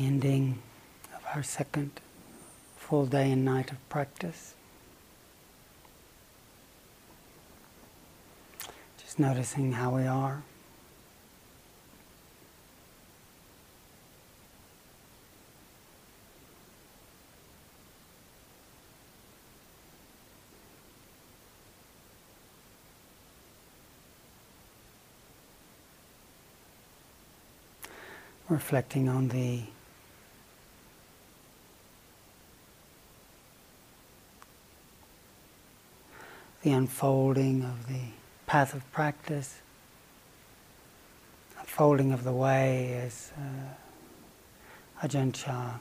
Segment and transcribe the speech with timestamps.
[0.00, 0.58] ending
[1.14, 1.90] of our second
[2.76, 4.54] full day and night of practice.
[8.98, 10.42] Just noticing how we are.
[28.50, 29.62] reflecting on the
[36.62, 38.00] the unfolding of the
[38.46, 39.60] path of practice,
[41.58, 45.78] unfolding of the way as uh, Ajahn Chah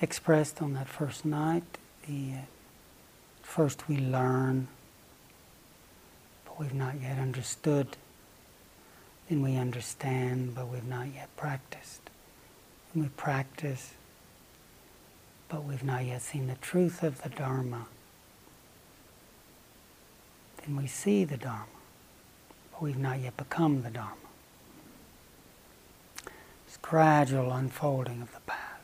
[0.00, 1.64] expressed on that first night.
[2.06, 2.40] The uh,
[3.42, 4.68] first we learn,
[6.44, 7.96] but we've not yet understood
[9.28, 12.00] then we understand, but we've not yet practiced.
[12.92, 13.92] And we practice,
[15.48, 17.86] but we've not yet seen the truth of the Dharma.
[20.64, 21.66] Then we see the Dharma,
[22.72, 24.14] but we've not yet become the Dharma.
[26.66, 28.80] It's gradual unfolding of the path.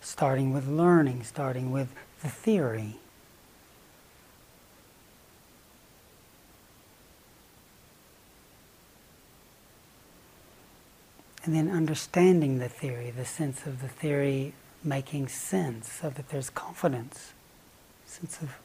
[0.00, 1.88] Starting with learning, starting with
[2.22, 2.96] the theory
[11.48, 14.52] And then understanding the theory, the sense of the theory
[14.84, 17.32] making sense, so that there's confidence,
[18.06, 18.58] sense of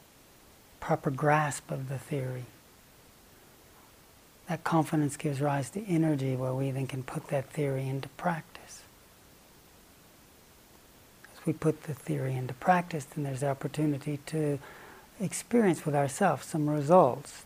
[0.80, 2.44] proper grasp of the theory.
[4.48, 8.82] That confidence gives rise to energy where we then can put that theory into practice.
[11.32, 14.58] As we put the theory into practice, then there's the opportunity to
[15.20, 17.44] experience with ourselves some results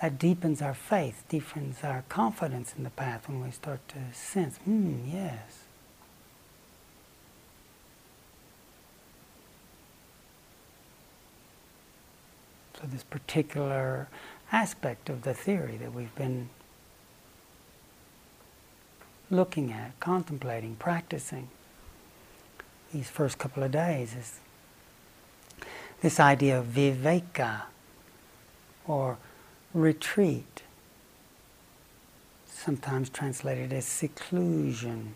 [0.00, 4.58] that deepens our faith, deepens our confidence in the path when we start to sense,
[4.58, 5.64] hmm, yes.
[12.80, 14.06] So, this particular
[14.52, 16.48] aspect of the theory that we've been
[19.30, 21.48] looking at, contemplating, practicing
[22.92, 24.38] these first couple of days is
[26.02, 27.62] this idea of viveka
[28.86, 29.18] or
[29.74, 30.62] retreat,
[32.46, 35.14] sometimes translated as seclusion.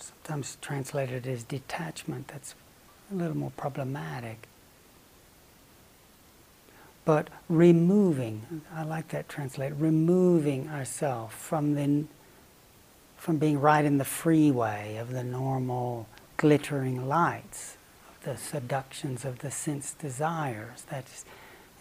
[0.00, 2.54] Sometimes translated as detachment, that's
[3.10, 4.48] a little more problematic.
[7.04, 12.04] But removing, I like that translate, removing ourselves from the
[13.16, 16.08] from being right in the freeway of the normal
[16.38, 17.76] glittering lights
[18.08, 20.84] of the seductions of the sense desires.
[20.88, 21.24] That's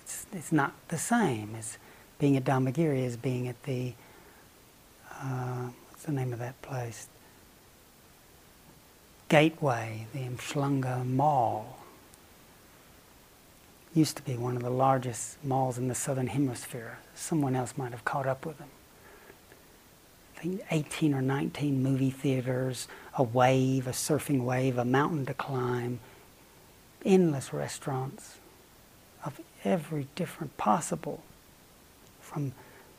[0.02, 1.78] it's, it's not the same as
[2.18, 3.94] being at Dharmagiri as being at the
[5.22, 7.08] uh, what's the name of that place?
[9.30, 11.78] Gateway, the Umhlanga Mall.
[13.94, 16.98] Used to be one of the largest malls in the southern hemisphere.
[17.14, 18.70] Someone else might have caught up with them.
[20.36, 25.36] I think 18 or 19 movie theaters, a wave, a surfing wave, a mountain to
[25.36, 26.00] climb,
[27.06, 28.40] endless restaurants
[29.24, 31.22] of every different possible,
[32.20, 32.54] from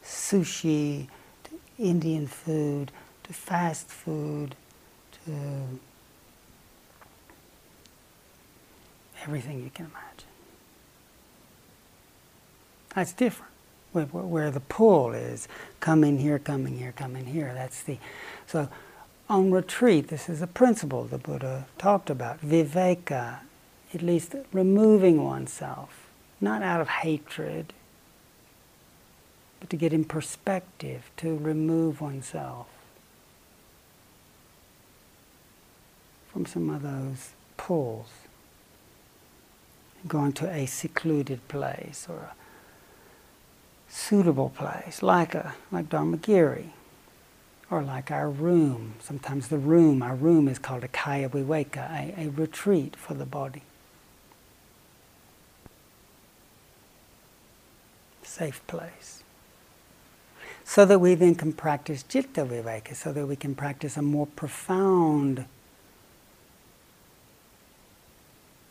[0.04, 1.08] sushi
[1.42, 2.92] to Indian food
[3.24, 4.54] to fast food
[5.24, 5.80] to
[9.22, 10.28] everything you can imagine.
[12.94, 13.52] That's different.
[13.92, 15.48] Where, the pull is,
[15.80, 17.52] come in here, come in here, come in here.
[17.54, 17.98] That's the
[18.46, 18.68] so
[19.28, 20.08] on retreat.
[20.08, 22.40] This is a principle the Buddha talked about.
[22.40, 23.40] Viveka
[23.92, 26.08] at least removing oneself,
[26.40, 27.72] not out of hatred,
[29.58, 32.68] but to get in perspective, to remove oneself
[36.32, 38.08] from some of those pulls.
[40.08, 42.34] Going to a secluded place or a
[43.88, 46.70] suitable place, like a like Dharmagiri,
[47.70, 48.94] or like our room.
[49.00, 53.26] Sometimes the room, our room is called a kaya viveka, a, a retreat for the
[53.26, 53.62] body.
[58.30, 59.22] safe place.
[60.64, 64.26] So that we then can practice citta viveka, so that we can practice a more
[64.26, 65.46] profound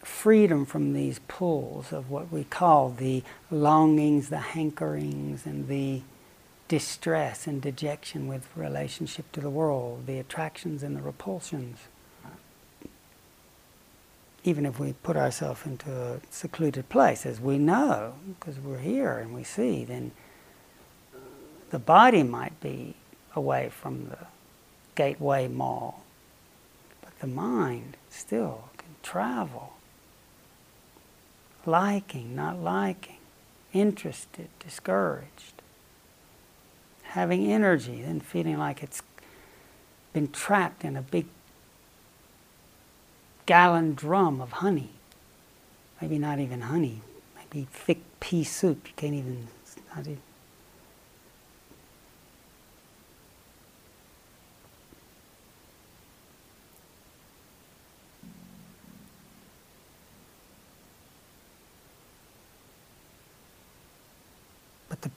[0.03, 6.01] freedom from these pulls of what we call the longings, the hankerings, and the
[6.67, 11.79] distress and dejection with relationship to the world, the attractions and the repulsions.
[14.43, 19.17] even if we put ourselves into a secluded place, as we know, because we're here
[19.17, 20.11] and we see, then
[21.71, 22.95] the body might be
[23.35, 24.17] away from the
[24.95, 26.03] gateway mall,
[27.01, 29.73] but the mind still can travel.
[31.69, 33.17] Liking, not liking,
[33.73, 35.61] interested, discouraged,
[37.03, 39.03] having energy, then feeling like it's
[40.11, 41.27] been trapped in a big
[43.45, 44.89] gallon drum of honey.
[46.01, 47.01] Maybe not even honey,
[47.35, 48.87] maybe thick pea soup.
[48.87, 49.47] You can't even,
[49.95, 50.21] not even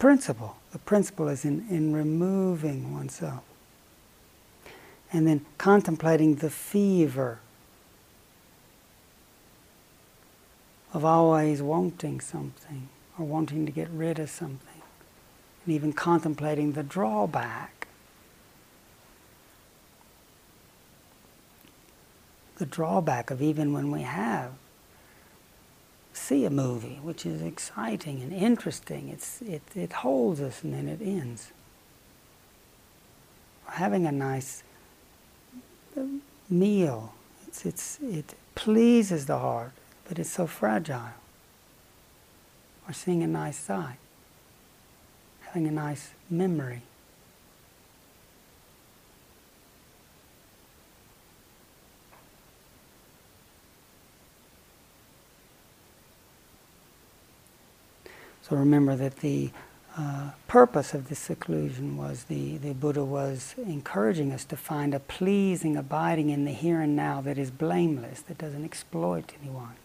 [0.03, 3.45] principle, the principle is in, in removing oneself.
[5.13, 7.39] And then contemplating the fever
[10.93, 14.83] of always wanting something or wanting to get rid of something.
[15.65, 17.87] And even contemplating the drawback.
[22.57, 24.51] The drawback of even when we have
[26.13, 29.09] see a movie, which is exciting and interesting.
[29.09, 31.53] It's, it, it holds us and then it ends.
[33.67, 34.63] Or having a nice
[35.97, 36.03] uh,
[36.51, 37.15] meal,
[37.47, 39.73] it's, it's, it pleases the heart,
[40.09, 41.15] but it's so fragile.
[42.87, 43.99] Or seeing a nice sight,
[45.43, 46.83] having a nice memory.
[58.53, 59.51] So remember that the
[59.97, 65.01] uh, purpose of this seclusion was the, the Buddha was encouraging us to find a
[65.01, 69.77] pleasing abiding in the here and now that is blameless, that doesn't exploit anyone.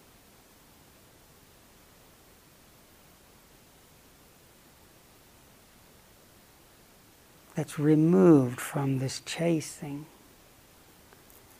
[7.55, 10.07] That's removed from this chasing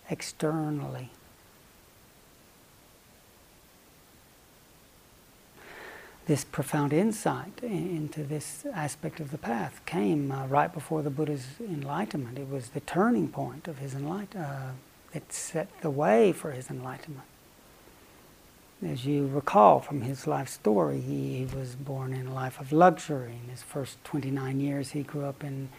[0.10, 1.12] externally.
[6.28, 11.48] This profound insight into this aspect of the path came uh, right before the Buddha's
[11.62, 12.38] enlightenment.
[12.38, 14.36] It was the turning point of his enlightenment.
[14.36, 14.72] Uh,
[15.14, 17.28] it set the way for his enlightenment.
[18.86, 22.74] As you recall from his life story, he, he was born in a life of
[22.74, 23.40] luxury.
[23.44, 25.70] In his first 29 years, he grew up in,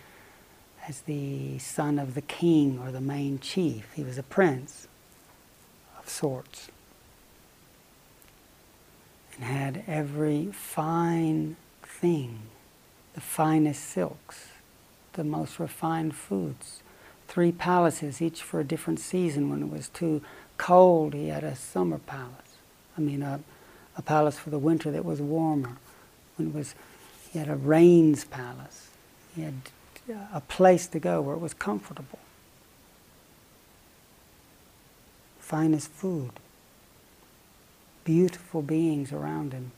[0.89, 3.93] as the son of the king or the main chief.
[3.95, 4.89] He was a prince
[5.99, 6.71] of sorts
[9.38, 12.40] and had every fine thing,
[13.14, 14.49] the finest silks,
[15.12, 16.82] the most refined foods,
[17.29, 19.49] three palaces, each for a different season.
[19.50, 20.23] When it was too
[20.56, 22.32] cold, he had a summer palace.
[22.96, 23.40] I mean, a,
[23.96, 25.76] a palace for the winter that was warmer.
[26.37, 26.75] When it was,
[27.31, 28.88] he had a rains palace.
[29.37, 29.55] He had
[30.11, 32.19] uh, a place to go where it was comfortable.
[35.38, 36.32] Finest food
[38.09, 39.71] beautiful beings around him.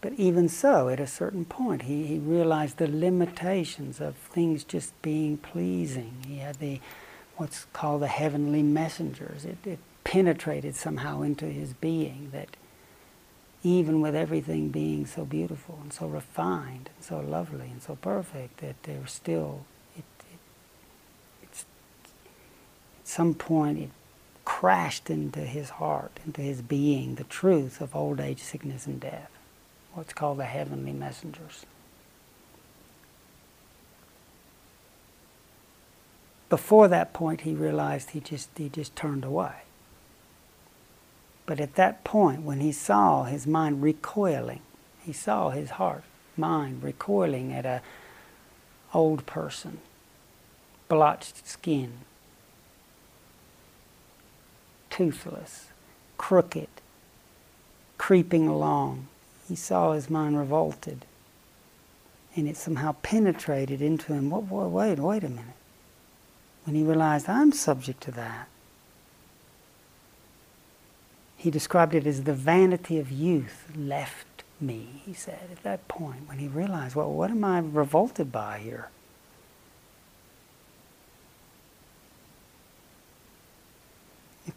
[0.00, 4.92] But even so, at a certain point, he, he realized the limitations of things just
[5.02, 6.18] being pleasing.
[6.24, 6.78] He had the
[7.36, 9.44] what's called the heavenly messengers.
[9.44, 12.56] It, it penetrated somehow into his being that
[13.64, 18.58] even with everything being so beautiful and so refined and so lovely and so perfect,
[18.58, 19.64] that there's still,
[19.96, 20.38] it, it,
[21.42, 21.64] at
[23.02, 23.90] some point, it
[24.46, 29.30] crashed into his heart, into his being, the truth of old age, sickness, and death.
[29.92, 31.66] What's called the heavenly messengers.
[36.48, 39.62] Before that point, he realized he just, he just turned away.
[41.44, 44.60] But at that point, when he saw his mind recoiling,
[45.02, 46.04] he saw his heart,
[46.36, 47.82] mind recoiling at a
[48.94, 49.78] old person,
[50.88, 51.92] blotched skin,
[54.96, 55.66] toothless,
[56.16, 56.68] crooked,
[57.98, 59.08] creeping along.
[59.46, 61.04] He saw his mind revolted.
[62.34, 64.30] And it somehow penetrated into him.
[64.30, 65.44] What, wait, wait a minute.
[66.64, 68.48] When he realized, I'm subject to that.
[71.36, 76.26] He described it as the vanity of youth left me, he said, at that point,
[76.26, 78.88] when he realized, well, what am I revolted by here?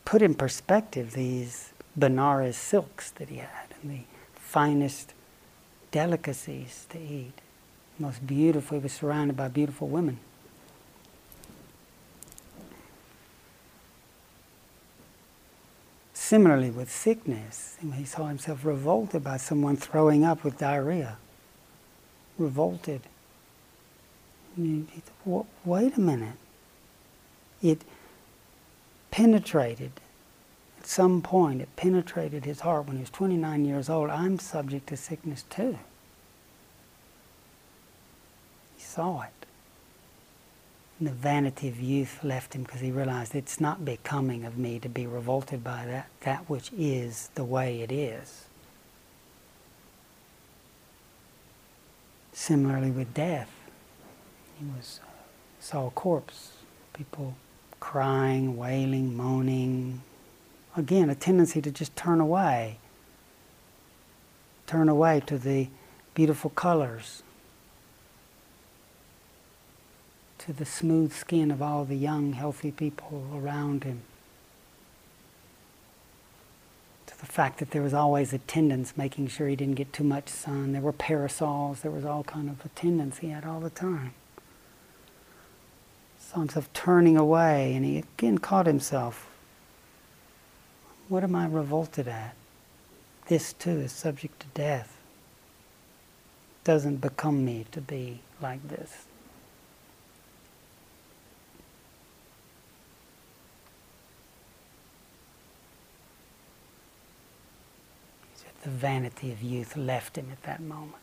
[0.10, 4.02] Put in perspective these Benares silks that he had and the
[4.34, 5.14] finest
[5.92, 7.34] delicacies to eat.
[8.00, 10.18] Most beautiful, he was surrounded by beautiful women.
[16.16, 21.18] Similarly, with sickness, he saw himself revolted by someone throwing up with diarrhea.
[22.40, 23.02] Revolted.
[24.58, 26.38] Wait a minute.
[27.62, 27.84] It
[29.12, 29.92] penetrated,
[30.80, 34.10] at some point, it penetrated his heart when he was 29 years old.
[34.10, 35.78] I'm subject to sickness too.
[38.78, 39.30] He saw it.
[41.00, 44.80] And the vanity of youth left him because he realized it's not becoming of me
[44.80, 48.46] to be revolted by that, that which is the way it is.
[52.34, 53.50] Similarly with death,
[54.58, 55.00] he was
[55.60, 56.54] saw a corpse,
[56.94, 57.36] people
[57.80, 60.02] crying, wailing, moaning.
[60.76, 62.78] Again, a tendency to just turn away,
[64.68, 65.68] turn away to the
[66.14, 67.24] beautiful colors
[70.40, 74.02] to the smooth skin of all the young, healthy people around him.
[77.06, 80.28] To the fact that there was always attendants making sure he didn't get too much
[80.28, 80.72] sun.
[80.72, 84.14] There were parasols, there was all kind of attendants he had all the time.
[86.30, 89.28] Saw himself turning away, and he again caught himself.
[91.08, 92.36] What am I revolted at?
[93.28, 94.96] This too is subject to death.
[96.64, 99.06] Doesn't become me to be like this.
[108.62, 110.99] the vanity of youth left him at that moment.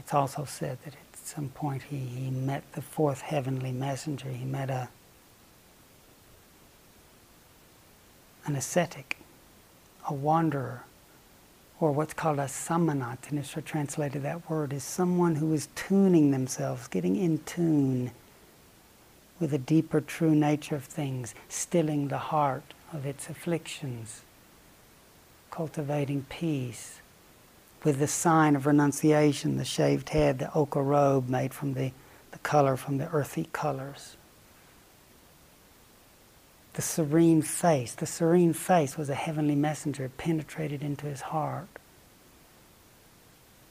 [0.00, 4.30] It's also said that at some point he, he met the fourth heavenly messenger.
[4.30, 4.88] He met a
[8.46, 9.18] an ascetic,
[10.08, 10.84] a wanderer,
[11.78, 13.18] or what's called a samana.
[13.22, 18.10] Tanisha translated that word is someone who is tuning themselves, getting in tune
[19.38, 24.22] with the deeper true nature of things, stilling the heart of its afflictions,
[25.50, 26.99] cultivating peace,
[27.84, 31.92] with the sign of renunciation, the shaved head, the ochre robe made from the,
[32.30, 34.16] the color from the earthy colors.
[36.74, 41.68] The serene face, the serene face was a heavenly messenger, it penetrated into his heart.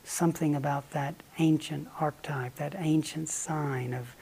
[0.04, 4.16] Something about that ancient archetype, that ancient sign of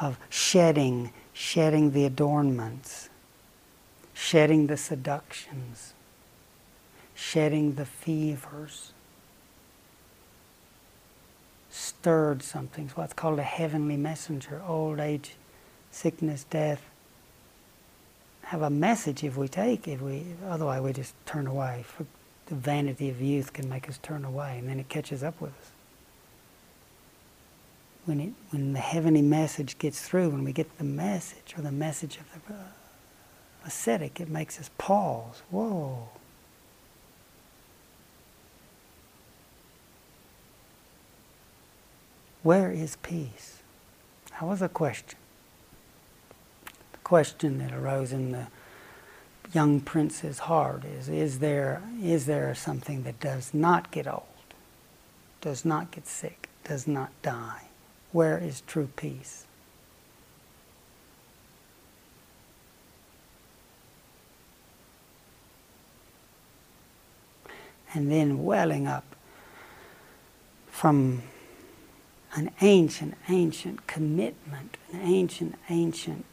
[0.00, 3.08] of shedding, shedding the adornments,
[4.14, 5.94] shedding the seductions,
[7.14, 8.92] shedding the fevers,
[11.78, 12.86] stirred something.
[12.86, 14.62] It's what's called a heavenly messenger.
[14.66, 15.34] Old age,
[15.90, 16.82] sickness, death
[18.42, 21.84] have a message if we take if we otherwise we just turn away.
[21.86, 22.06] For
[22.46, 25.50] the vanity of youth can make us turn away, and then it catches up with
[25.50, 25.70] us
[28.08, 31.70] when, it, when the heavenly message gets through, when we get the message or the
[31.70, 32.58] message of the uh,
[33.66, 35.42] ascetic, it makes us pause.
[35.50, 36.08] Whoa.
[42.48, 43.58] Where is peace?
[44.30, 45.18] That was a question.
[46.92, 48.46] The question that arose in the
[49.52, 54.22] young prince's heart is is there, is there something that does not get old,
[55.42, 57.64] does not get sick, does not die?
[58.12, 59.44] where is true peace?
[67.92, 69.04] And then welling up
[70.70, 71.24] from
[72.34, 76.24] an ancient, ancient commitment, an ancient, ancient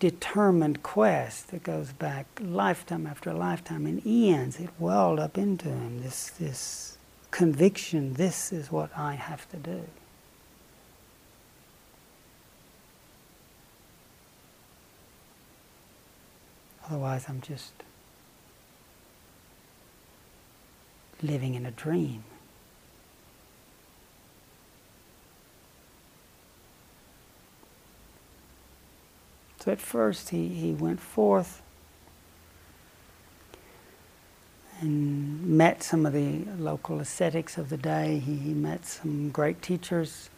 [0.00, 4.58] determined quest that goes back lifetime after lifetime and eons.
[4.58, 6.98] It welled up into him this, this
[7.30, 9.84] conviction this is what I have to do.
[16.86, 17.72] Otherwise, I'm just
[21.22, 22.24] living in a dream.
[29.62, 31.62] So at first he, he went forth
[34.80, 38.18] and met some of the local ascetics of the day.
[38.18, 40.30] He, he met some great teachers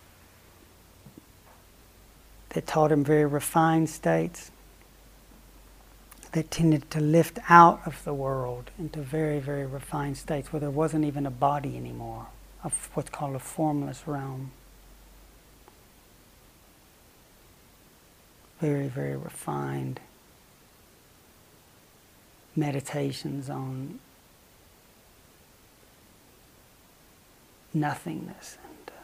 [2.50, 4.50] that taught him very refined states
[6.32, 10.70] that tended to lift out of the world into very, very refined states where there
[10.70, 12.26] wasn't even a body anymore,
[12.62, 14.50] of what's called a formless realm.
[18.64, 20.00] Very, very refined
[22.56, 24.00] meditations on
[27.75, 29.02] nothingness and uh,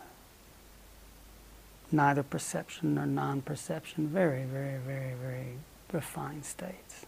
[1.93, 5.59] neither perception nor non perception, very, very, very, very
[5.93, 7.05] refined states.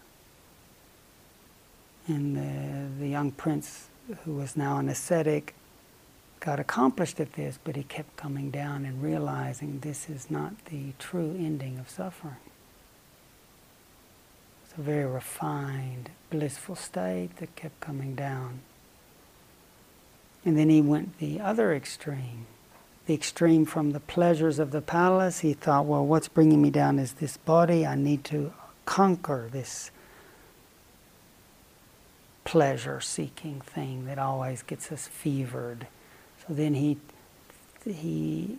[2.07, 3.89] And the, the young prince,
[4.27, 5.55] who was now an ascetic,
[6.43, 10.93] got accomplished at this, but he kept coming down and realizing this is not the
[10.99, 12.35] true ending of suffering.
[14.65, 18.59] It's a very refined, blissful state that kept coming down.
[20.45, 22.47] And then he went the other extreme,
[23.07, 25.41] the extreme from the pleasures of the palace.
[25.41, 27.87] He thought, well, what's bringing me down is this body.
[27.87, 28.53] I need to
[28.85, 29.93] conquer this
[32.43, 35.87] pleasure seeking thing that always gets us fevered.
[36.47, 36.99] So then he,
[37.85, 38.59] he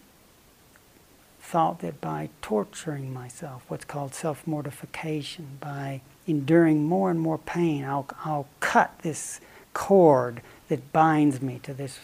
[1.40, 7.84] thought that by torturing myself, what's called self mortification, by enduring more and more pain,
[7.84, 9.42] I'll, I'll cut this
[9.74, 12.00] cord that binds me to this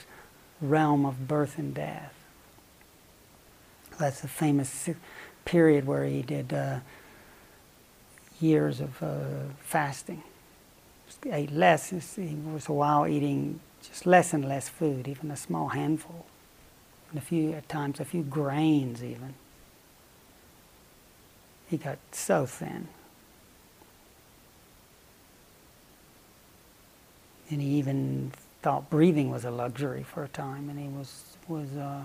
[0.61, 2.13] realm of birth and death.
[3.97, 4.89] That's the famous
[5.45, 6.79] period where he did uh,
[8.39, 10.23] years of uh, fasting.
[11.23, 11.89] He ate less.
[11.89, 16.25] He was a while eating just less and less food, even a small handful,
[17.09, 19.33] and a few at times a few grains even.
[21.69, 22.87] He got so thin.
[27.49, 28.31] And he even
[28.61, 32.03] thought breathing was a luxury for a time, and he was was uh,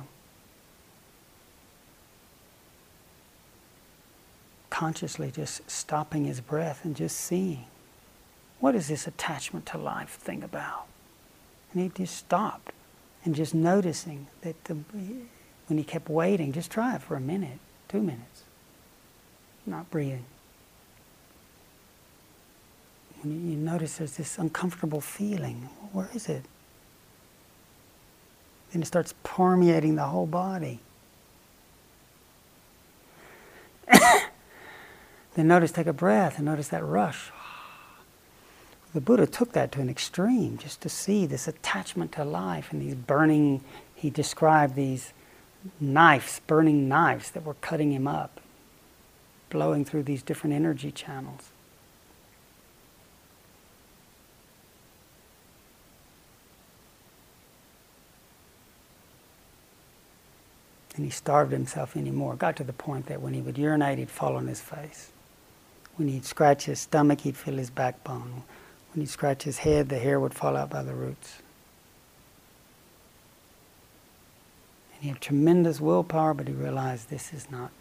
[4.70, 7.64] consciously just stopping his breath and just seeing
[8.58, 10.86] what is this attachment to life thing about.
[11.74, 12.72] And he just stopped
[13.24, 14.76] and just noticing that the,
[15.66, 18.44] when he kept waiting, just try it for a minute, two minutes,
[19.66, 20.24] not breathing.
[23.22, 26.44] When you notice there's this uncomfortable feeling, where is it?
[28.72, 30.80] Then it starts permeating the whole body.
[33.90, 37.30] then notice, take a breath and notice that rush.
[38.94, 42.80] The Buddha took that to an extreme just to see this attachment to life and
[42.80, 43.60] these burning,
[43.92, 45.12] he described these
[45.80, 48.40] knives, burning knives that were cutting him up,
[49.50, 51.50] blowing through these different energy channels.
[60.94, 62.36] And he starved himself anymore.
[62.36, 65.10] Got to the point that when he would urinate, he'd fall on his face.
[65.96, 68.44] When he'd scratch his stomach, he'd feel his backbone.
[68.94, 71.42] When he'd scratch his head, the hair would fall out by the roots.
[74.94, 77.72] And he had tremendous willpower, but he realized this is not,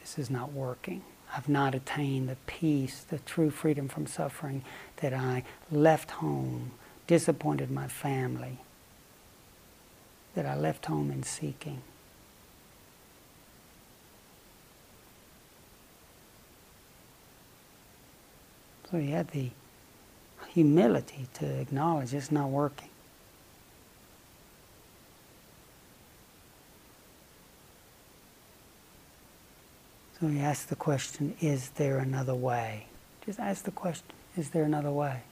[0.00, 1.02] this is not working.
[1.36, 4.64] I've not attained the peace, the true freedom from suffering
[4.96, 6.70] that I left home,
[7.06, 8.56] disappointed my family,
[10.34, 11.82] that I left home in seeking.
[18.90, 19.50] So he had the
[20.56, 22.88] humility to acknowledge it's not working.
[30.18, 32.86] So he asked the question, is there another way?
[33.26, 35.24] Just ask the question, is there another way?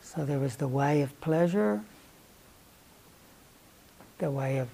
[0.00, 1.82] So there was the way of pleasure,
[4.16, 4.68] the way of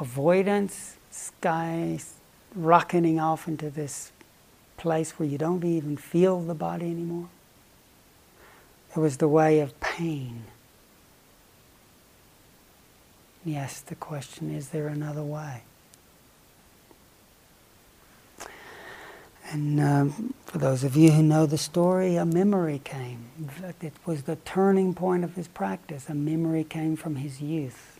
[0.00, 2.00] avoidance, sky
[2.56, 4.10] rocketing off into this
[4.82, 7.28] place where you don't even feel the body anymore.
[8.94, 10.42] It was the way of pain.
[13.48, 15.62] Asked the question is there another way?
[19.50, 23.28] And um, for those of you who know the story, a memory came.
[23.80, 26.08] It was the turning point of his practice.
[26.08, 27.91] A memory came from his youth.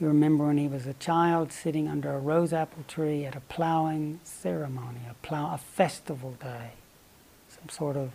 [0.00, 3.40] You remember when he was a child sitting under a rose apple tree at a
[3.40, 6.72] plowing ceremony, a, plow, a festival day,
[7.48, 8.12] some sort of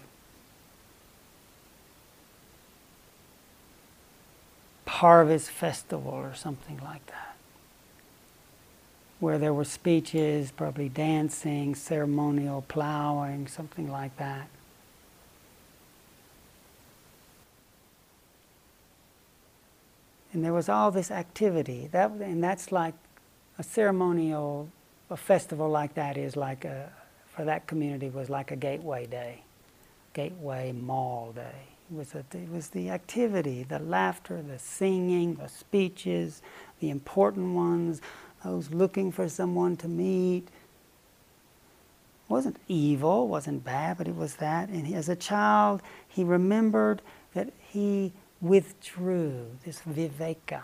[4.87, 7.35] harvest festival or something like that,
[9.19, 14.47] where there were speeches, probably dancing, ceremonial plowing, something like that.
[20.33, 21.87] And there was all this activity.
[21.91, 22.95] That, and that's like
[23.59, 24.69] a ceremonial,
[25.09, 26.89] a festival like that is like a,
[27.27, 29.43] for that community was like a gateway day,
[30.13, 31.67] gateway mall day.
[31.91, 36.41] It was, a, it was the activity, the laughter, the singing, the speeches,
[36.79, 38.01] the important ones,
[38.43, 40.47] those looking for someone to meet.
[40.47, 44.69] It wasn't evil, wasn't bad, but it was that.
[44.69, 47.01] And he, as a child, he remembered
[47.35, 50.63] that he withdrew, this viveka.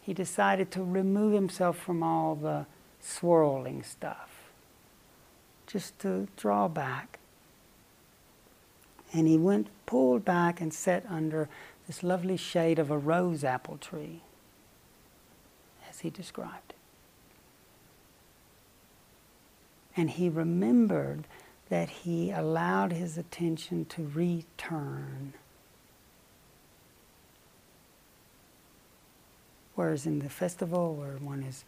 [0.00, 2.66] He decided to remove himself from all the
[3.00, 4.30] swirling stuff,
[5.66, 7.18] just to draw back.
[9.12, 11.48] And he went, pulled back, and sat under
[11.88, 14.20] this lovely shade of a rose apple tree,
[15.90, 16.74] as he described.
[19.96, 21.24] And he remembered
[21.68, 25.32] that he allowed his attention to return.
[29.76, 31.64] Whereas in the festival, where one is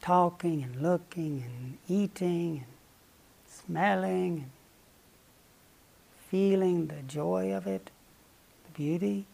[0.00, 2.66] talking and looking and eating and
[3.48, 4.50] smelling and
[6.28, 7.90] feeling the joy of it,
[8.64, 9.26] the beauty,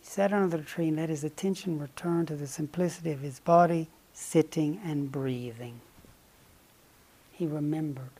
[0.00, 3.38] he sat under the tree and let his attention return to the simplicity of his
[3.38, 5.80] body, sitting and breathing.
[7.32, 8.10] He remembered.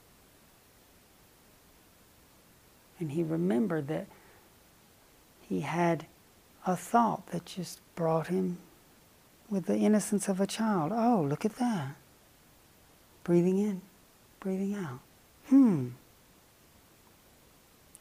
[3.01, 4.07] And he remembered that
[5.49, 6.07] he had
[6.67, 8.59] a thought that just brought him
[9.49, 10.93] with the innocence of a child.
[10.95, 11.97] Oh, look at that.
[13.25, 13.83] Breathing in,
[14.39, 15.01] breathing out.
[15.49, 15.89] Hmm.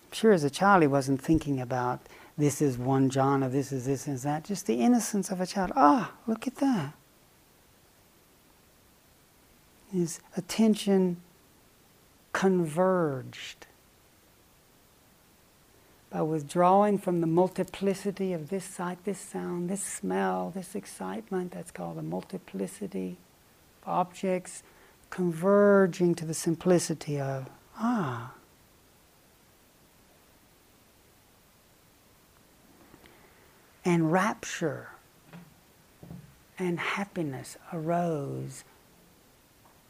[0.06, 2.02] I'm sure as a child he wasn't thinking about
[2.38, 4.46] this is one jhana, this is this and that.
[4.46, 5.72] Just the innocence of a child.
[5.76, 6.94] Ah, look at that.
[9.92, 11.18] His attention
[12.32, 13.66] converged
[16.10, 21.52] by withdrawing from the multiplicity of this sight, this sound, this smell, this excitement.
[21.52, 23.18] That's called the multiplicity
[23.84, 24.64] of objects,
[25.10, 28.34] converging to the simplicity of, ah.
[33.86, 34.90] And rapture
[36.58, 38.64] and happiness arose,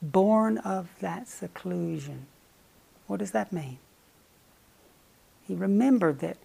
[0.01, 2.27] born of that seclusion.
[3.07, 3.79] What does that mean?
[5.49, 6.37] He remembered that,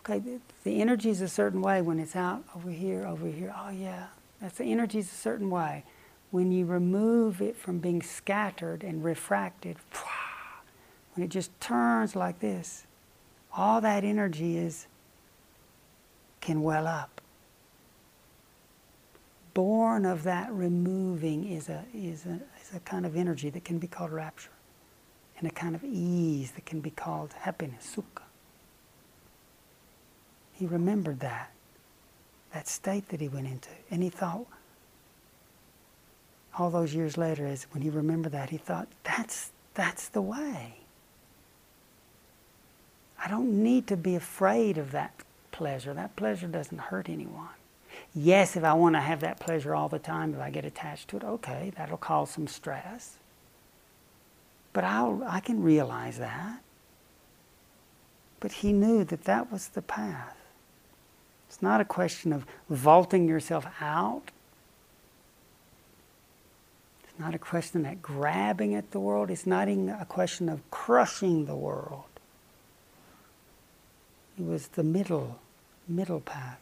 [0.00, 3.54] okay, the, the energy is a certain way when it's out over here, over here.
[3.54, 4.06] Oh, yeah,
[4.40, 5.84] that's the energy is a certain way.
[6.30, 9.76] When you remove it from being scattered and refracted,
[11.14, 12.86] when it just turns like this,
[13.52, 14.86] all that energy is
[16.40, 17.20] can well up.
[19.52, 23.78] Born of that removing is a, is a, is a kind of energy that can
[23.78, 24.48] be called rapture,
[25.38, 28.25] and a kind of ease that can be called happiness, sukha.
[30.58, 31.50] He remembered that,
[32.52, 33.68] that state that he went into.
[33.90, 34.46] And he thought,
[36.58, 40.76] all those years later, as when he remembered that, he thought, that's, that's the way.
[43.22, 45.12] I don't need to be afraid of that
[45.52, 45.92] pleasure.
[45.92, 47.48] That pleasure doesn't hurt anyone.
[48.14, 51.08] Yes, if I want to have that pleasure all the time, if I get attached
[51.08, 53.16] to it, okay, that'll cause some stress.
[54.72, 56.60] But I'll, I can realize that.
[58.40, 60.35] But he knew that that was the path.
[61.48, 64.30] It's not a question of vaulting yourself out.
[67.04, 69.30] It's not a question of grabbing at the world.
[69.30, 72.04] It's not even a question of crushing the world.
[74.38, 75.38] It was the middle,
[75.88, 76.60] middle path.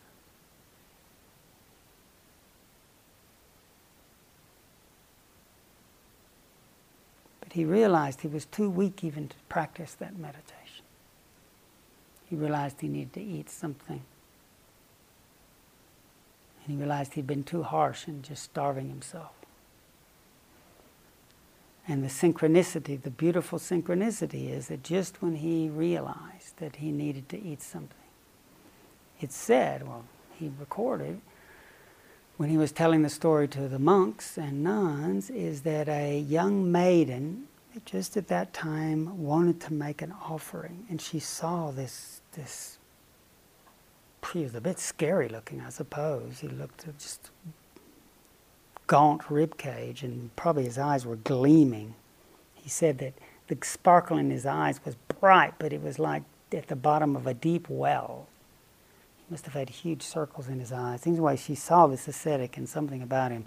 [7.41, 10.85] But he realized he was too weak even to practice that meditation.
[12.31, 14.03] He realized he needed to eat something
[16.65, 19.33] and he realized he'd been too harsh and just starving himself.
[21.87, 27.29] And the synchronicity, the beautiful synchronicity is that just when he realized that he needed
[27.29, 27.99] to eat something,
[29.21, 30.05] it said, well,
[30.39, 31.21] he recorded,
[32.37, 36.73] when he was telling the story to the monks and nuns, is that a young
[36.73, 37.49] maiden,
[37.85, 40.87] just at that time, wanted to make an offering.
[40.89, 42.79] And she saw this, this
[44.33, 46.41] he was a bit scary looking, I suppose.
[46.41, 47.31] He looked just
[48.87, 51.95] gaunt rib cage, and probably his eyes were gleaming.
[52.55, 53.15] He said that
[53.49, 57.27] the sparkle in his eyes was bright, but it was like at the bottom of
[57.27, 58.27] a deep well.
[59.19, 61.07] He must have had huge circles in his eyes.
[61.07, 63.45] Anyway, she saw this ascetic and something about him.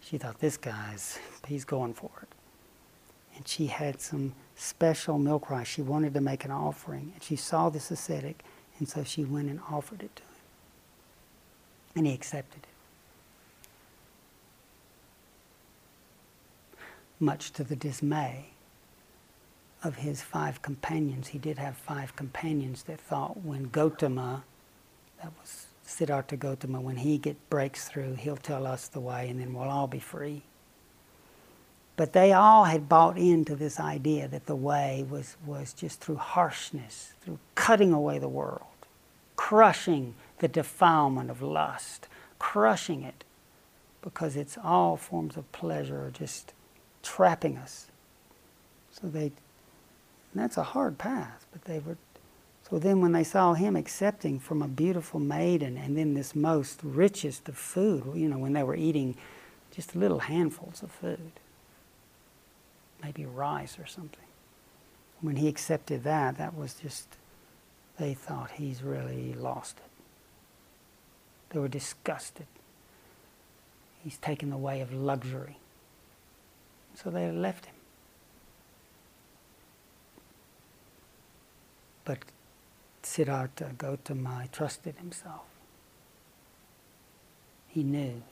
[0.00, 2.28] She thought, this guy's, he's going for it.
[3.36, 5.66] And she had some special milk rice.
[5.66, 7.12] She wanted to make an offering.
[7.14, 8.44] And she saw this ascetic
[8.78, 10.28] and so she went and offered it to him.
[11.96, 12.68] And he accepted it.
[17.20, 18.46] Much to the dismay
[19.84, 21.28] of his five companions.
[21.28, 24.42] He did have five companions that thought when Gotama,
[25.22, 29.38] that was Siddhartha Gotama, when he get breaks through, he'll tell us the way and
[29.38, 30.42] then we'll all be free.
[31.96, 36.16] But they all had bought into this idea that the way was, was just through
[36.16, 38.62] harshness, through cutting away the world,
[39.36, 43.24] crushing the defilement of lust, crushing it
[44.04, 46.52] because it's all forms of pleasure are just
[47.02, 47.86] trapping us.
[48.92, 49.32] So they,
[50.34, 51.96] that's a hard path, but they were.
[52.68, 56.80] So then, when they saw him accepting from a beautiful maiden, and then this most
[56.82, 59.16] richest of food, you know, when they were eating
[59.70, 61.32] just little handfuls of food,
[63.02, 64.24] maybe rice or something.
[65.20, 67.16] When he accepted that, that was just,
[67.98, 69.90] they thought he's really lost it.
[71.50, 72.46] They were disgusted.
[74.02, 75.56] He's taken the way of luxury.
[76.94, 77.74] So they left him.
[82.04, 82.18] But
[83.02, 85.44] Siddhartha Gautama trusted himself.
[87.68, 88.22] He knew.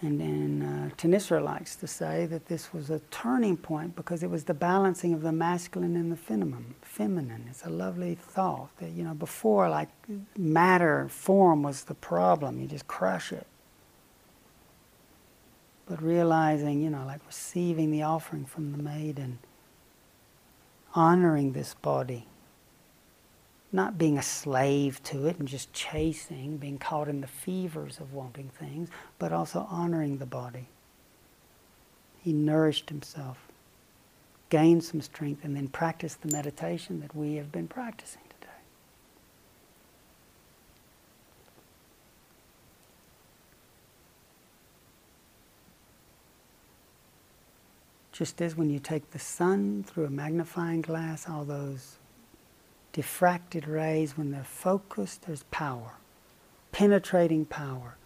[0.00, 4.30] And then uh, Thanissaro likes to say that this was a turning point because it
[4.30, 6.76] was the balancing of the masculine and the feminine.
[6.82, 7.46] Feminine.
[7.50, 9.88] It's a lovely thought that you know before, like
[10.36, 12.60] matter, form was the problem.
[12.60, 13.46] You just crush it
[15.88, 19.38] but realizing, you know, like receiving the offering from the maiden,
[20.94, 22.26] honoring this body,
[23.70, 28.14] not being a slave to it and just chasing, being caught in the fevers of
[28.14, 30.68] wanting things, but also honoring the body.
[32.22, 33.38] He nourished himself,
[34.48, 38.22] gained some strength, and then practiced the meditation that we have been practicing.
[38.22, 38.52] Today.
[48.12, 51.98] Just as when you take the sun through a magnifying glass, all those
[52.92, 55.92] diffracted rays, when they're focused, there's power,
[56.72, 57.96] penetrating power.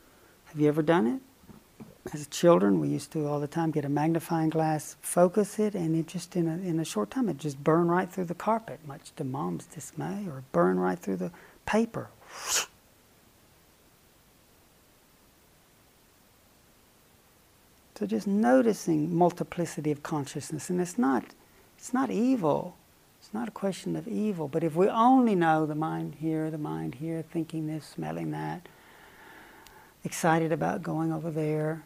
[0.47, 1.21] Have you ever done it?
[2.13, 5.95] As children, we used to all the time get a magnifying glass, focus it, and
[5.95, 8.81] it just in a, in a short time, it just burn right through the carpet,
[8.87, 11.31] much to mom's dismay, or burn right through the
[11.65, 12.09] paper.
[17.95, 21.25] So just noticing multiplicity of consciousness, and it's not,
[21.79, 22.75] it's not evil.
[23.23, 24.49] It's not a question of evil.
[24.49, 28.69] But if we only know the mind here, the mind here, thinking this, smelling that,
[30.05, 31.85] excited about going over there,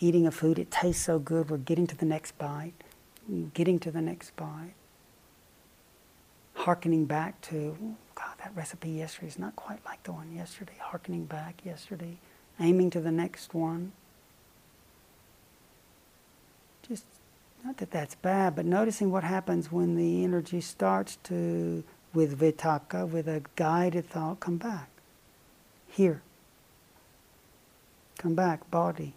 [0.00, 2.72] eating a food, it tastes so good, we're getting to the next bite,
[3.52, 4.72] getting to the next bite,
[6.54, 7.76] hearkening back to,
[8.14, 12.16] God, that recipe yesterday is not quite like the one yesterday, hearkening back yesterday,
[12.58, 13.92] aiming to the next one.
[16.88, 17.04] Just
[17.64, 21.82] not that that's bad, but noticing what happens when the energy starts to,
[22.14, 24.88] with vitaka, with a guided thought, come back.
[25.88, 26.22] Here.
[28.18, 29.14] Come back, body.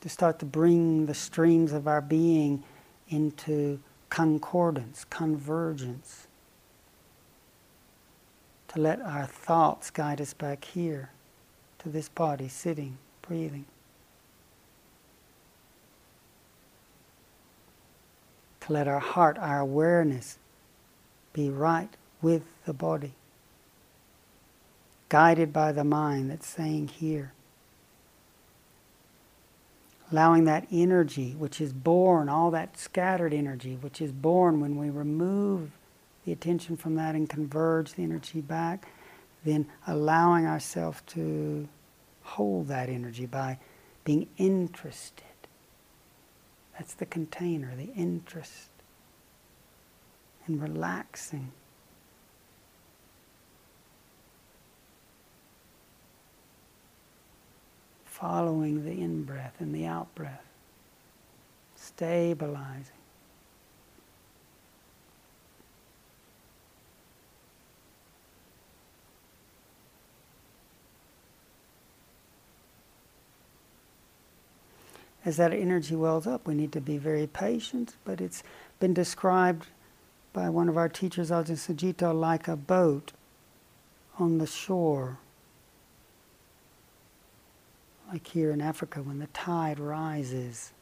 [0.00, 2.62] To start to bring the streams of our being
[3.08, 6.28] into concordance, convergence.
[8.68, 11.10] To let our thoughts guide us back here
[11.80, 13.64] to this body sitting breathing.
[18.66, 20.38] To let our heart, our awareness,
[21.32, 23.12] be right with the body,
[25.08, 27.32] guided by the mind that's saying here.
[30.10, 34.90] Allowing that energy, which is born, all that scattered energy, which is born when we
[34.90, 35.70] remove
[36.24, 38.88] the attention from that and converge the energy back,
[39.44, 41.68] then allowing ourselves to
[42.22, 43.58] hold that energy by
[44.04, 45.25] being interested.
[46.78, 48.68] That's the container, the interest.
[50.46, 51.50] And relaxing.
[58.04, 60.44] Following the in breath and the out breath.
[61.74, 62.92] Stabilizing.
[75.26, 78.44] As that energy wells up, we need to be very patient, but it's
[78.78, 79.66] been described
[80.32, 83.12] by one of our teachers, Ajahn Sucitto, like a boat
[84.20, 85.18] on the shore.
[88.12, 90.72] Like here in Africa, when the tide rises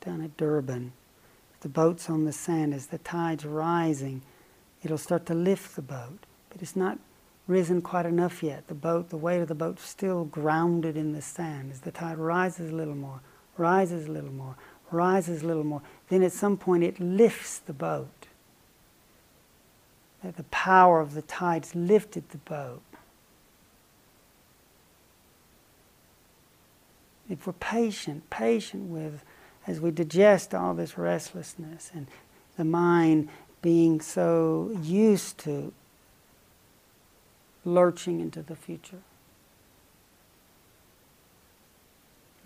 [0.00, 0.92] down at Durban,
[1.62, 4.22] the boat's on the sand, as the tide's rising,
[4.84, 6.26] it'll start to lift the boat.
[6.48, 7.00] But it's not
[7.48, 8.68] risen quite enough yet.
[8.68, 11.72] The boat, the weight of the boat's still grounded in the sand.
[11.72, 13.20] As the tide rises a little more,
[13.56, 14.56] rises a little more,
[14.90, 15.82] rises a little more.
[16.08, 18.08] Then at some point it lifts the boat.
[20.22, 22.80] The power of the tides lifted the boat.
[27.28, 29.24] if we're patient, patient with
[29.66, 32.06] as we digest all this restlessness and
[32.56, 33.28] the mind
[33.62, 35.72] being so used to
[37.64, 39.00] lurching into the future,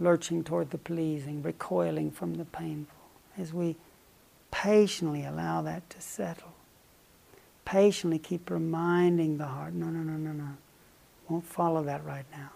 [0.01, 2.95] lurching toward the pleasing, recoiling from the painful,
[3.37, 3.77] as we
[4.51, 6.53] patiently allow that to settle.
[7.65, 10.51] Patiently keep reminding the heart, no, no, no, no, no.
[11.29, 12.51] Won't follow that right now.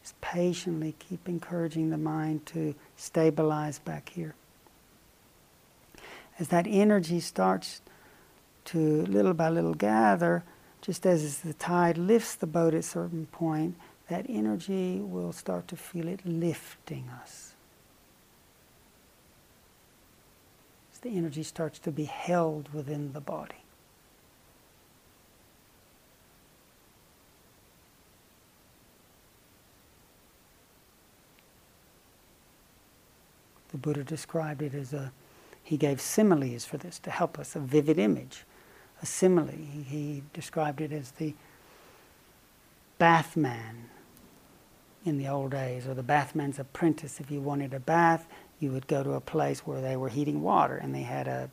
[0.00, 4.34] Just patiently keep encouraging the mind to stabilize back here.
[6.38, 7.80] As that energy starts
[8.66, 10.42] to little by little gather,
[10.80, 13.74] just as the tide lifts the boat at a certain point,
[14.08, 17.54] that energy will start to feel it lifting us.
[20.92, 23.56] As the energy starts to be held within the body.
[33.72, 35.12] The Buddha described it as a,
[35.62, 38.44] he gave similes for this to help us, a vivid image,
[39.02, 39.48] a simile.
[39.48, 41.34] He, he described it as the
[42.98, 43.90] bathman
[45.06, 47.20] in the old days, or the bathman's apprentice.
[47.20, 48.26] If you wanted a bath,
[48.58, 51.50] you would go to a place where they were heating water and they had a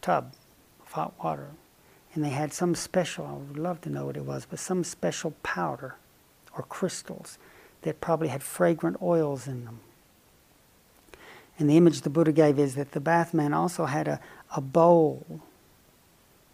[0.00, 0.32] tub
[0.80, 1.48] of hot water.
[2.14, 4.84] And they had some special, I would love to know what it was, but some
[4.84, 5.96] special powder
[6.56, 7.38] or crystals
[7.82, 9.80] that probably had fragrant oils in them.
[11.58, 14.20] And the image the Buddha gave is that the bathman also had a,
[14.54, 15.40] a bowl,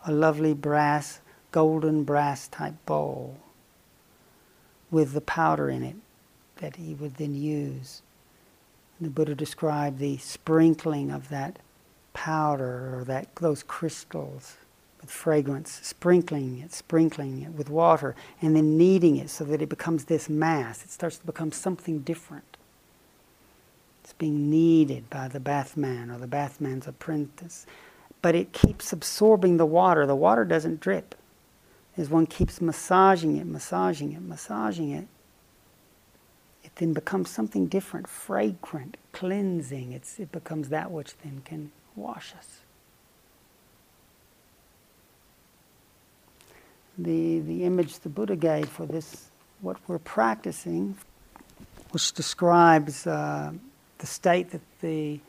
[0.07, 1.21] a lovely brass,
[1.53, 3.37] golden brass type bowl
[4.95, 5.97] with the powder in it
[6.59, 8.01] that he would then use.
[9.01, 11.59] The Buddha described the sprinkling of that
[12.13, 14.57] powder or that those crystals
[15.01, 19.69] with fragrance, sprinkling it, sprinkling it with water, and then kneading it so that it
[19.69, 20.85] becomes this mass.
[20.85, 22.57] It starts to become something different.
[24.05, 27.67] It's being kneaded by the bathman or the bathman's apprentice.
[28.23, 30.07] But it keeps absorbing the water.
[30.07, 31.17] The water doesn't drip.
[31.97, 35.07] As one keeps massaging it, massaging it, massaging it,
[36.65, 39.93] it then becomes something different, fragrant, cleansing.
[39.93, 42.61] It's, it becomes that which then can wash us.
[46.99, 49.29] The, the image the Buddha gave for this,
[49.61, 50.97] what we're practicing,
[51.91, 53.53] which describes uh,
[53.99, 55.21] the state that the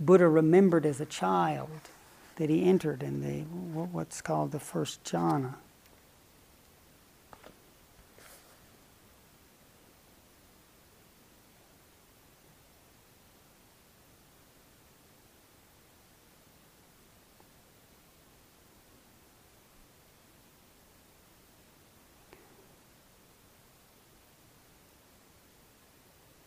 [0.00, 1.68] Buddha remembered as a child,
[2.38, 5.54] that he entered in the what's called the first jhana.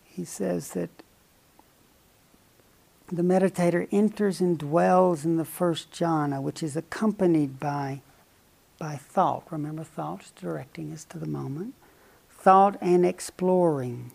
[0.04, 0.88] He says that
[3.12, 8.00] the meditator enters and dwells in the first jhana, which is accompanied by,
[8.78, 9.44] by thought.
[9.50, 11.74] Remember, thought is directing us to the moment.
[12.30, 14.12] Thought and exploring.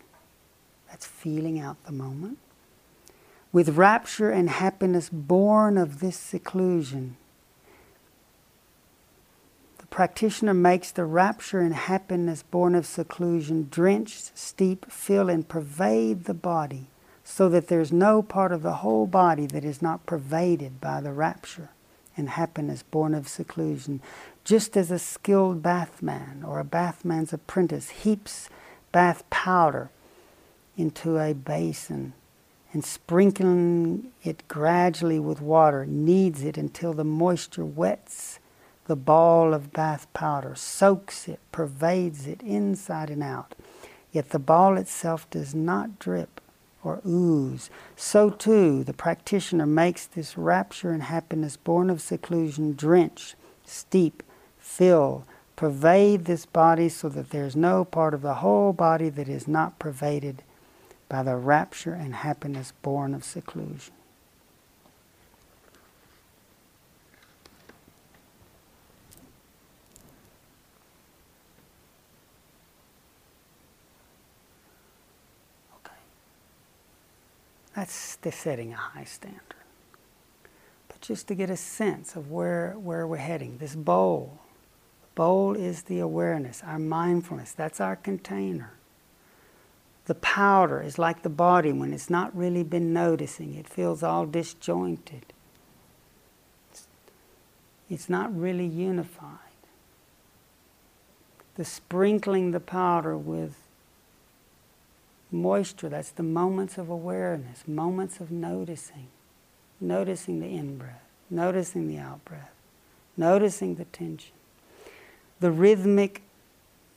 [0.90, 2.38] That's feeling out the moment.
[3.52, 7.16] With rapture and happiness born of this seclusion.
[9.78, 16.24] The practitioner makes the rapture and happiness born of seclusion drench, steep, fill, and pervade
[16.24, 16.88] the body
[17.30, 21.12] so that there's no part of the whole body that is not pervaded by the
[21.12, 21.68] rapture
[22.16, 24.00] and happiness born of seclusion.
[24.44, 28.48] Just as a skilled bathman or a bathman's apprentice heaps
[28.92, 29.90] bath powder
[30.78, 32.14] into a basin
[32.72, 38.38] and sprinkling it gradually with water, kneads it until the moisture wets
[38.86, 43.54] the ball of bath powder, soaks it, pervades it inside and out.
[44.12, 46.40] Yet the ball itself does not drip
[46.84, 47.70] or ooze.
[47.96, 54.22] So too, the practitioner makes this rapture and happiness born of seclusion drench, steep,
[54.58, 55.24] fill,
[55.56, 59.48] pervade this body so that there is no part of the whole body that is
[59.48, 60.42] not pervaded
[61.08, 63.92] by the rapture and happiness born of seclusion.
[77.78, 79.54] That's the setting a high standard.
[80.88, 84.40] But just to get a sense of where, where we're heading, this bowl,
[85.14, 88.72] bowl is the awareness, our mindfulness, that's our container.
[90.06, 94.26] The powder is like the body when it's not really been noticing, it feels all
[94.26, 95.32] disjointed.
[97.88, 99.38] It's not really unified.
[101.54, 103.67] The sprinkling the powder with
[105.30, 109.08] Moisture, that's the moments of awareness, moments of noticing.
[109.80, 112.50] Noticing the in breath, noticing the out breath,
[113.16, 114.32] noticing the tension.
[115.40, 116.22] The rhythmic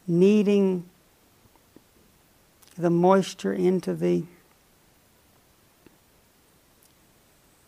[0.08, 0.90] kneading
[2.78, 4.24] the moisture into the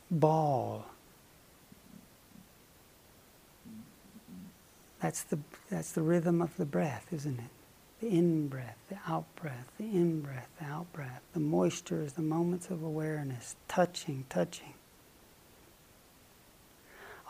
[0.09, 0.86] ball.
[4.99, 5.38] That's the,
[5.70, 7.62] that's the rhythm of the breath, isn't it?
[8.03, 11.21] The in breath, the out breath, the in breath, the out breath.
[11.31, 14.73] The moisture is the moments of awareness, touching, touching.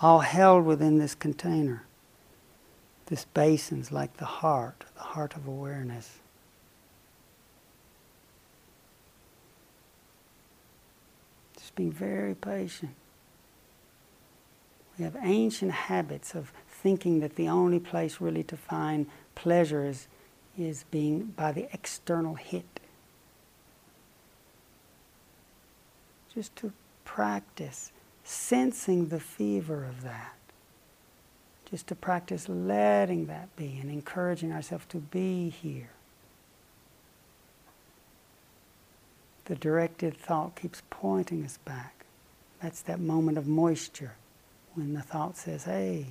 [0.01, 1.83] All held within this container.
[3.05, 6.17] This basin's like the heart, the heart of awareness.
[11.55, 12.95] Just being very patient.
[14.97, 19.05] We have ancient habits of thinking that the only place really to find
[19.35, 20.07] pleasure is,
[20.57, 22.79] is being by the external hit.
[26.33, 26.71] Just to
[27.05, 27.91] practice
[28.23, 30.35] sensing the fever of that.
[31.69, 35.89] Just to practice letting that be and encouraging ourselves to be here.
[39.45, 42.05] The directed thought keeps pointing us back.
[42.61, 44.13] That's that moment of moisture
[44.73, 46.07] when the thought says, hey,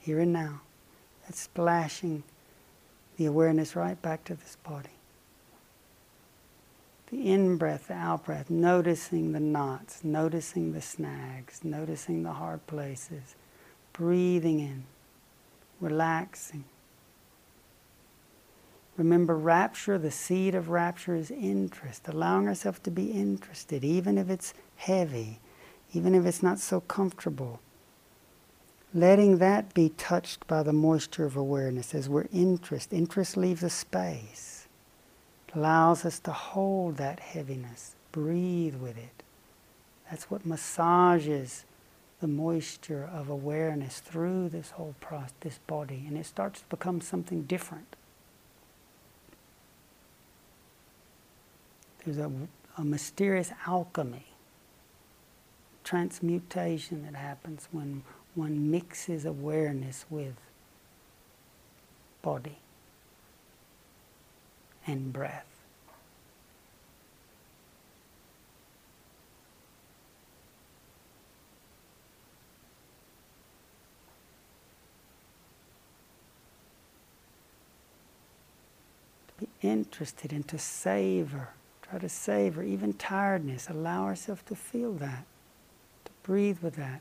[0.00, 0.60] here and now.
[1.24, 2.22] That's splashing
[3.16, 4.90] the awareness right back to this body.
[7.10, 12.66] The in breath, the out breath, noticing the knots, noticing the snags, noticing the hard
[12.66, 13.36] places,
[13.92, 14.84] breathing in,
[15.80, 16.64] relaxing.
[18.96, 24.30] Remember, rapture, the seed of rapture is interest, allowing ourselves to be interested, even if
[24.30, 25.40] it's heavy,
[25.92, 27.60] even if it's not so comfortable
[28.94, 32.92] letting that be touched by the moisture of awareness as we're interest.
[32.92, 34.68] Interest leaves a space,
[35.48, 39.22] it allows us to hold that heaviness, breathe with it.
[40.08, 41.64] That's what massages
[42.20, 47.00] the moisture of awareness through this whole process, this body, and it starts to become
[47.00, 47.96] something different.
[52.04, 52.30] There's a,
[52.78, 54.26] a mysterious alchemy,
[55.82, 58.04] transmutation that happens when
[58.34, 60.34] one mixes awareness with
[62.22, 62.58] body
[64.86, 65.46] and breath.
[79.28, 81.50] To be interested and to savor,
[81.82, 85.24] try to savor even tiredness, allow ourselves to feel that,
[86.04, 87.00] to breathe with that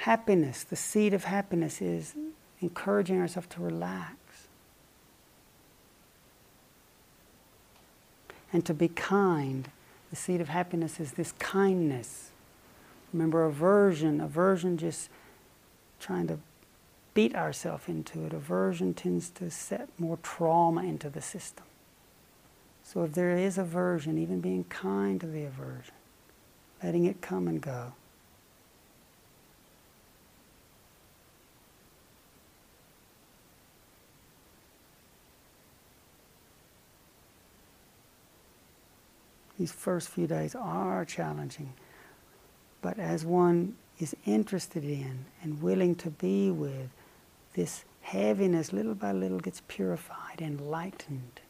[0.00, 2.14] happiness, the seed of happiness is
[2.62, 4.16] encouraging ourselves to relax
[8.50, 9.70] and to be kind.
[10.08, 12.30] The seed of happiness is this kindness.
[13.12, 15.10] Remember, aversion, aversion just
[16.00, 16.38] trying to
[17.12, 18.32] beat ourselves into it.
[18.32, 21.64] Aversion tends to set more trauma into the system.
[22.82, 25.94] So if there is aversion, even being kind to the aversion,
[26.82, 27.92] letting it come and go.
[39.60, 41.74] These first few days are challenging.
[42.80, 46.88] But as one is interested in and willing to be with,
[47.52, 51.40] this heaviness little by little gets purified and lightened.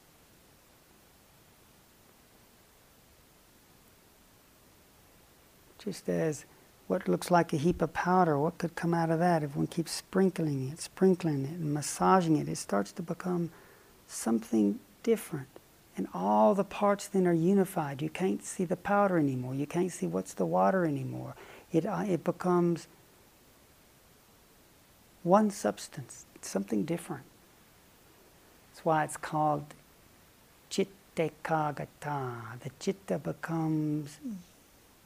[5.79, 6.47] Just as
[6.89, 9.69] what looks like a heap of powder, what could come out of that if one
[9.69, 12.49] keeps sprinkling it, sprinkling it, and massaging it?
[12.49, 13.53] It starts to become
[14.09, 15.50] something different
[16.01, 18.01] and all the parts then are unified.
[18.01, 19.55] You can't see the powder anymore.
[19.55, 21.35] You can't see what's the water anymore.
[21.75, 22.89] It, uh, it becomes
[25.23, 27.25] one substance, it's something different.
[28.71, 29.67] That's why it's called
[30.71, 30.89] citta
[31.19, 32.61] ekaggata.
[32.61, 34.21] The citta becomes,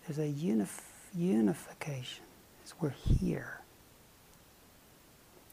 [0.07, 2.22] there's a unif- unification
[2.64, 3.59] as we're here.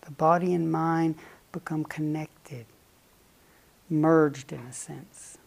[0.06, 1.16] The body and mind
[1.52, 2.68] become connected
[3.92, 5.38] merged in a sense.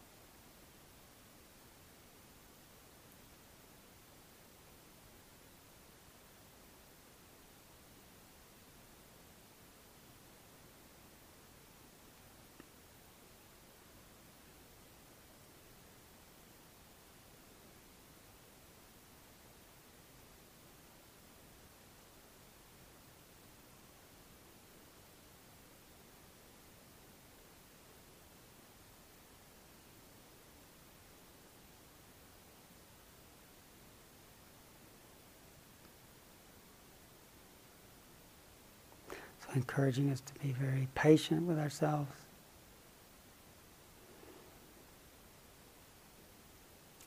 [39.55, 42.11] Encouraging us to be very patient with ourselves.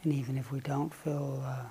[0.03, 1.65] And even if we don't feel uh,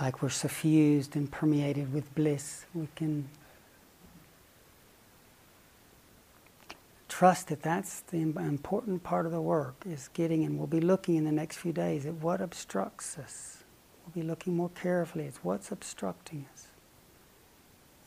[0.00, 3.28] like we're suffused and permeated with bliss, we can
[7.08, 11.16] trust that that's the important part of the work is getting, and we'll be looking
[11.16, 13.64] in the next few days at what obstructs us.
[14.04, 16.66] We'll be looking more carefully at what's obstructing us.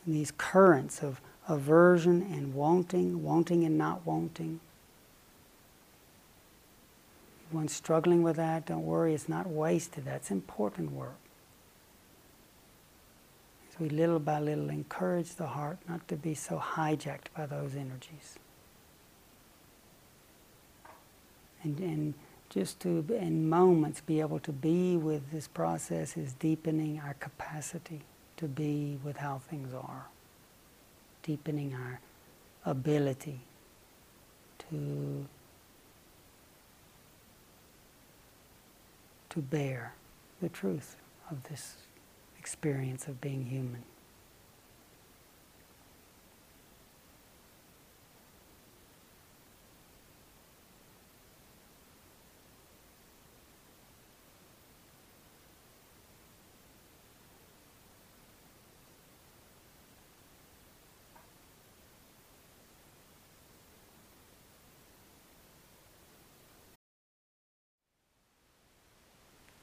[0.04, 4.60] And these currents of aversion and wanting, wanting and not wanting.
[7.50, 10.04] One struggling with that, don't worry, it's not wasted.
[10.04, 11.18] That's important work.
[13.68, 17.74] As we little by little encourage the heart not to be so hijacked by those
[17.74, 18.38] energies.
[21.62, 22.14] and, and
[22.48, 28.00] just to, in moments, be able to be with this process is deepening our capacity
[28.40, 30.06] to be with how things are,
[31.22, 32.00] deepening our
[32.64, 33.38] ability
[34.58, 35.26] to
[39.28, 39.94] to bear
[40.42, 40.96] the truth
[41.30, 41.76] of this
[42.38, 43.84] experience of being human.